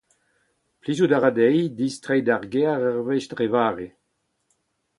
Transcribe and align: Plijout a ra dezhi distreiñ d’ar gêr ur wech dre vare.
Plijout 0.81 1.13
a 1.15 1.19
ra 1.19 1.31
dezhi 1.37 1.63
distreiñ 1.79 2.23
d’ar 2.25 2.43
gêr 2.53 2.79
ur 2.89 2.99
wech 3.05 3.27
dre 3.31 3.47
vare. 3.53 3.87